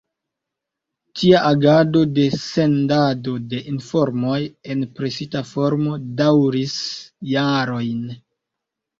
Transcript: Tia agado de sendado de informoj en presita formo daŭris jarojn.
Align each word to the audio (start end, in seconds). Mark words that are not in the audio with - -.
Tia 1.19 1.41
agado 1.47 1.99
de 2.19 2.23
sendado 2.43 3.33
de 3.51 3.59
informoj 3.71 4.39
en 4.75 4.81
presita 5.01 5.43
formo 5.51 5.93
daŭris 6.23 6.73
jarojn. 7.33 8.01